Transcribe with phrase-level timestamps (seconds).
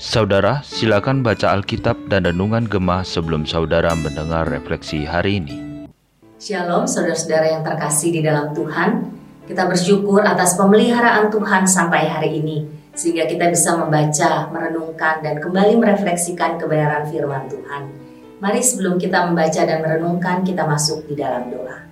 [0.00, 5.56] Saudara, silakan baca Alkitab dan Renungan Gemah sebelum saudara mendengar refleksi hari ini.
[6.40, 9.12] Shalom saudara-saudara yang terkasih di dalam Tuhan.
[9.44, 12.64] Kita bersyukur atas pemeliharaan Tuhan sampai hari ini.
[12.96, 17.92] Sehingga kita bisa membaca, merenungkan, dan kembali merefleksikan kebenaran firman Tuhan.
[18.40, 21.89] Mari sebelum kita membaca dan merenungkan, kita masuk di dalam doa.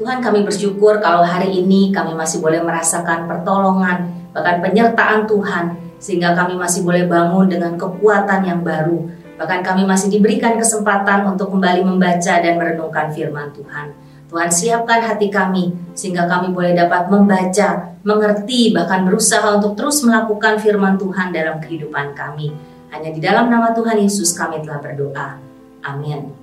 [0.00, 6.32] Tuhan kami bersyukur kalau hari ini kami masih boleh merasakan pertolongan, bahkan penyertaan Tuhan sehingga
[6.32, 9.06] kami masih boleh bangun dengan kekuatan yang baru.
[9.36, 13.92] Bahkan kami masih diberikan kesempatan untuk kembali membaca dan merenungkan firman Tuhan.
[14.32, 20.56] Tuhan siapkan hati kami sehingga kami boleh dapat membaca, mengerti, bahkan berusaha untuk terus melakukan
[20.56, 22.48] firman Tuhan dalam kehidupan kami.
[22.88, 25.36] Hanya di dalam nama Tuhan Yesus kami telah berdoa.
[25.84, 26.41] Amin.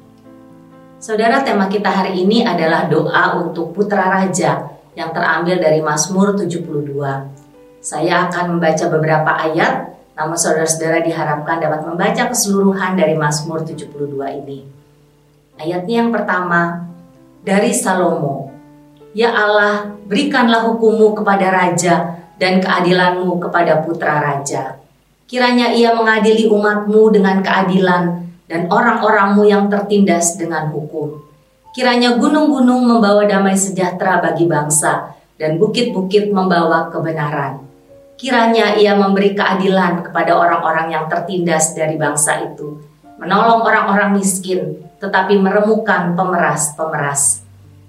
[1.00, 4.68] Saudara, tema kita hari ini adalah doa untuk putra raja
[5.00, 6.92] yang terambil dari Mazmur 72.
[7.80, 14.12] Saya akan membaca beberapa ayat, namun saudara-saudara diharapkan dapat membaca keseluruhan dari Mazmur 72
[14.44, 14.68] ini.
[15.56, 16.92] Ayatnya yang pertama,
[17.48, 18.52] dari Salomo.
[19.16, 24.76] Ya Allah, berikanlah hukummu kepada raja dan keadilanmu kepada putra raja.
[25.32, 31.22] Kiranya ia mengadili umatmu dengan keadilan dan orang-orangmu yang tertindas dengan hukum.
[31.70, 37.62] Kiranya gunung-gunung membawa damai sejahtera bagi bangsa dan bukit-bukit membawa kebenaran.
[38.20, 42.82] Kiranya ia memberi keadilan kepada orang-orang yang tertindas dari bangsa itu,
[43.22, 47.46] menolong orang-orang miskin, tetapi meremukan pemeras-pemeras.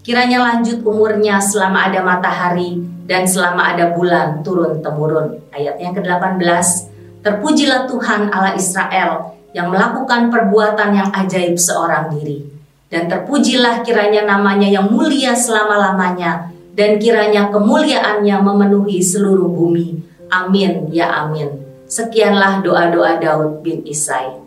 [0.06, 2.78] Kiranya lanjut umurnya selama ada matahari
[3.10, 5.50] dan selama ada bulan turun-temurun.
[5.50, 12.46] Ayat yang ke-18, Terpujilah Tuhan Allah Israel yang melakukan perbuatan yang ajaib seorang diri.
[12.90, 21.26] Dan terpujilah kiranya namanya yang mulia selama-lamanya dan kiranya kemuliaannya memenuhi seluruh bumi Amin ya
[21.26, 21.58] amin.
[21.90, 24.38] Sekianlah doa-doa Daud bin Isai.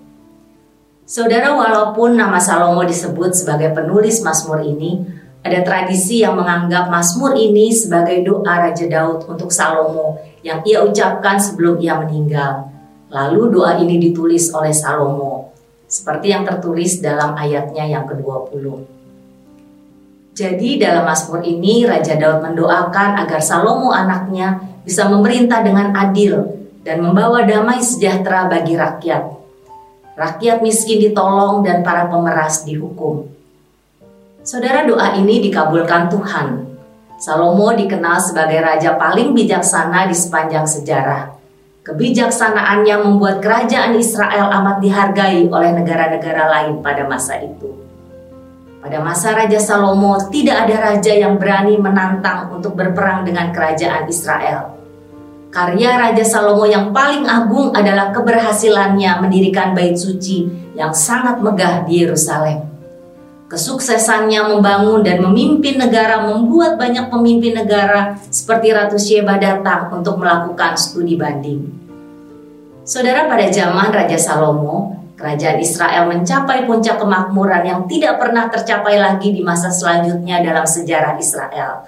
[1.03, 5.03] Saudara, walaupun nama Salomo disebut sebagai penulis Mazmur ini,
[5.43, 11.35] ada tradisi yang menganggap Mazmur ini sebagai doa Raja Daud untuk Salomo yang ia ucapkan
[11.35, 12.71] sebelum ia meninggal.
[13.13, 15.53] Lalu doa ini ditulis oleh Salomo,
[15.85, 18.65] seperti yang tertulis dalam ayatnya yang ke-20.
[20.33, 27.05] Jadi dalam Mazmur ini Raja Daud mendoakan agar Salomo anaknya bisa memerintah dengan adil dan
[27.05, 29.29] membawa damai sejahtera bagi rakyat.
[30.17, 33.29] Rakyat miskin ditolong dan para pemeras dihukum.
[34.41, 36.47] Saudara doa ini dikabulkan Tuhan.
[37.21, 41.42] Salomo dikenal sebagai raja paling bijaksana di sepanjang sejarah.
[41.83, 47.75] Kebijaksanaannya membuat kerajaan Israel amat dihargai oleh negara-negara lain pada masa itu.
[48.79, 54.79] Pada masa Raja Salomo, tidak ada raja yang berani menantang untuk berperang dengan kerajaan Israel.
[55.51, 60.47] Karya Raja Salomo yang paling agung adalah keberhasilannya mendirikan bait suci
[60.79, 62.72] yang sangat megah di Yerusalem.
[63.53, 70.73] Kesuksesannya membangun dan memimpin negara membuat banyak pemimpin negara seperti Ratu Sheba datang untuk melakukan
[70.73, 71.69] studi banding.
[72.81, 79.29] Saudara pada zaman Raja Salomo, Kerajaan Israel mencapai puncak kemakmuran yang tidak pernah tercapai lagi
[79.29, 81.85] di masa selanjutnya dalam sejarah Israel.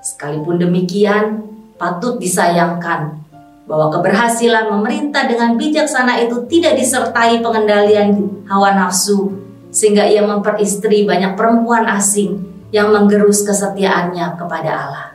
[0.00, 1.44] Sekalipun demikian,
[1.76, 3.20] patut disayangkan
[3.68, 11.36] bahwa keberhasilan memerintah dengan bijaksana itu tidak disertai pengendalian hawa nafsu, sehingga ia memperistri banyak
[11.36, 12.40] perempuan asing
[12.72, 15.08] yang menggerus kesetiaannya kepada Allah.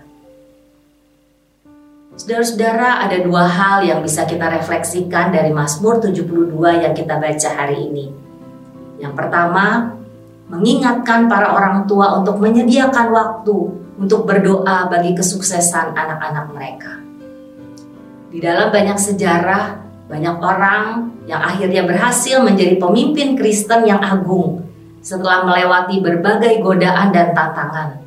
[2.14, 6.54] Saudara-saudara, ada dua hal yang bisa kita refleksikan dari Mazmur 72
[6.86, 8.06] yang kita baca hari ini.
[9.02, 9.98] Yang pertama,
[10.54, 13.58] mengingatkan para orang tua untuk menyediakan waktu
[13.98, 16.94] untuk berdoa bagi kesuksesan anak-anak mereka.
[18.30, 24.68] Di dalam banyak sejarah, banyak orang yang akhirnya berhasil menjadi pemimpin Kristen yang agung
[25.00, 28.04] setelah melewati berbagai godaan dan tantangan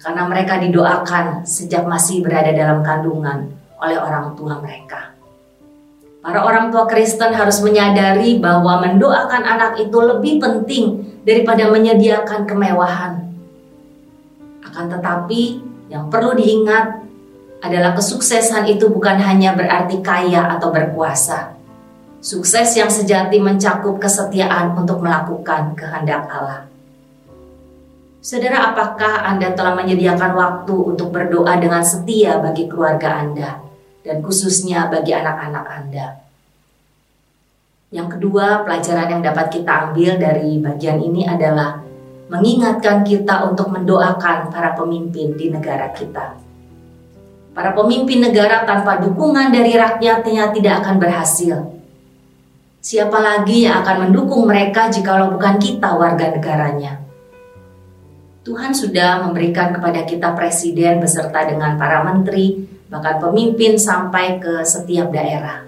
[0.00, 5.16] karena mereka didoakan sejak masih berada dalam kandungan oleh orang tua mereka.
[6.26, 10.84] Para orang tua Kristen harus menyadari bahwa mendoakan anak itu lebih penting
[11.22, 13.30] daripada menyediakan kemewahan.
[14.66, 17.06] Akan tetapi, yang perlu diingat
[17.66, 21.54] adalah kesuksesan itu bukan hanya berarti kaya atau berkuasa.
[22.22, 26.66] Sukses yang sejati mencakup kesetiaan untuk melakukan kehendak Allah.
[28.18, 33.62] Saudara, apakah Anda telah menyediakan waktu untuk berdoa dengan setia bagi keluarga Anda
[34.02, 36.06] dan khususnya bagi anak-anak Anda?
[37.94, 41.78] Yang kedua, pelajaran yang dapat kita ambil dari bagian ini adalah
[42.26, 46.45] mengingatkan kita untuk mendoakan para pemimpin di negara kita.
[47.56, 51.56] Para pemimpin negara tanpa dukungan dari rakyatnya tidak akan berhasil.
[52.84, 57.00] Siapa lagi yang akan mendukung mereka jikalau bukan kita warga negaranya?
[58.44, 65.08] Tuhan sudah memberikan kepada kita presiden beserta dengan para menteri, bahkan pemimpin sampai ke setiap
[65.08, 65.64] daerah.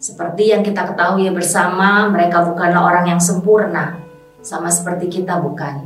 [0.00, 4.00] Seperti yang kita ketahui bersama, mereka bukanlah orang yang sempurna,
[4.40, 5.84] sama seperti kita bukan.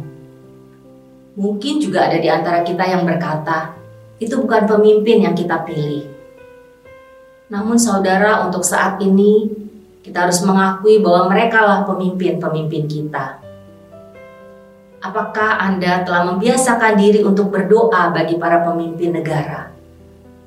[1.35, 3.84] Mungkin juga ada di antara kita yang berkata,
[4.23, 6.07] itu bukan pemimpin yang kita pilih.
[7.51, 9.51] Namun saudara, untuk saat ini
[10.05, 13.41] kita harus mengakui bahwa mereka lah pemimpin-pemimpin kita.
[15.05, 19.69] Apakah Anda telah membiasakan diri untuk berdoa bagi para pemimpin negara?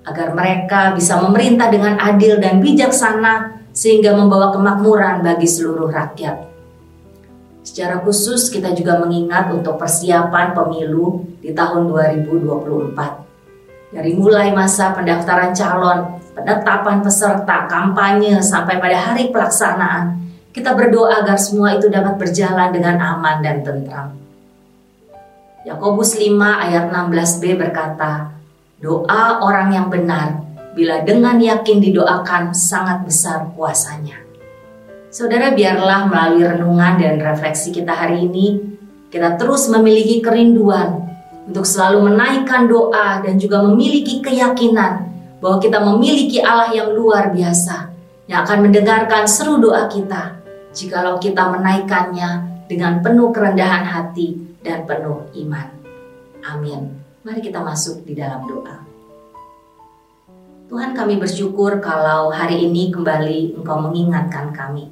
[0.08, 6.50] Agar mereka bisa memerintah dengan adil dan bijaksana sehingga membawa kemakmuran bagi seluruh rakyat.
[7.62, 13.27] Secara khusus kita juga mengingat untuk persiapan pemilu di tahun 2024
[13.88, 21.40] dari mulai masa pendaftaran calon, penetapan peserta, kampanye, sampai pada hari pelaksanaan, kita berdoa agar
[21.40, 24.12] semua itu dapat berjalan dengan aman dan tentram.
[25.64, 28.36] Yakobus 5 ayat 16b berkata,
[28.78, 30.46] Doa orang yang benar
[30.78, 34.22] bila dengan yakin didoakan sangat besar kuasanya.
[35.10, 38.62] Saudara biarlah melalui renungan dan refleksi kita hari ini,
[39.10, 41.07] kita terus memiliki kerinduan
[41.48, 45.08] untuk selalu menaikkan doa dan juga memiliki keyakinan
[45.40, 47.88] bahwa kita memiliki Allah yang luar biasa
[48.28, 50.36] yang akan mendengarkan seru doa kita
[50.76, 55.68] jikalau kita menaikkannya dengan penuh kerendahan hati dan penuh iman.
[56.44, 57.00] Amin.
[57.24, 58.84] Mari kita masuk di dalam doa.
[60.68, 64.92] Tuhan kami bersyukur kalau hari ini kembali Engkau mengingatkan kami.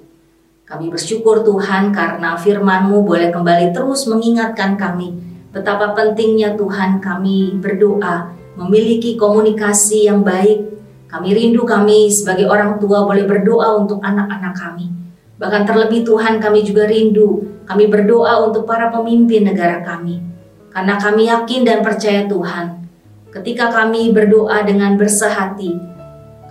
[0.64, 8.28] Kami bersyukur Tuhan karena firman-Mu boleh kembali terus mengingatkan kami Betapa pentingnya Tuhan kami berdoa,
[8.60, 10.68] memiliki komunikasi yang baik.
[11.08, 14.92] Kami rindu kami sebagai orang tua boleh berdoa untuk anak-anak kami.
[15.40, 20.20] Bahkan terlebih Tuhan kami juga rindu, kami berdoa untuk para pemimpin negara kami.
[20.76, 22.84] Karena kami yakin dan percaya Tuhan,
[23.32, 25.72] ketika kami berdoa dengan bersehati,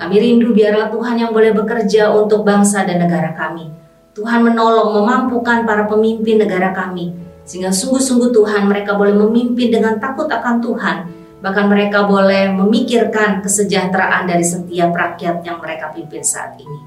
[0.00, 3.68] kami rindu biarlah Tuhan yang boleh bekerja untuk bangsa dan negara kami.
[4.16, 10.26] Tuhan menolong, memampukan para pemimpin negara kami sehingga sungguh-sungguh Tuhan mereka boleh memimpin dengan takut
[10.26, 10.96] akan Tuhan.
[11.44, 16.80] Bahkan mereka boleh memikirkan kesejahteraan dari setiap rakyat yang mereka pimpin saat ini.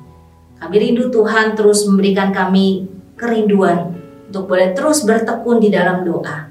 [0.57, 3.93] Kami rindu Tuhan terus memberikan kami kerinduan
[4.25, 6.49] untuk boleh terus bertekun di dalam doa.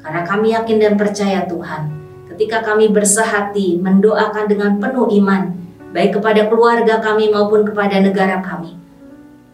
[0.00, 1.92] Karena kami yakin dan percaya Tuhan,
[2.32, 5.52] ketika kami bersehati mendoakan dengan penuh iman,
[5.92, 8.80] baik kepada keluarga kami maupun kepada negara kami,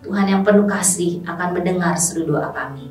[0.07, 2.89] Tuhan yang penuh kasih akan mendengar seluruh doa kami.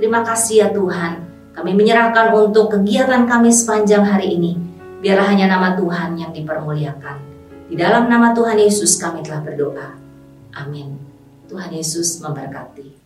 [0.00, 1.28] Terima kasih ya Tuhan.
[1.52, 4.56] Kami menyerahkan untuk kegiatan kami sepanjang hari ini.
[5.04, 7.16] Biarlah hanya nama Tuhan yang dipermuliakan.
[7.68, 9.92] Di dalam nama Tuhan Yesus kami telah berdoa.
[10.56, 10.96] Amin.
[11.52, 12.99] Tuhan Yesus memberkati.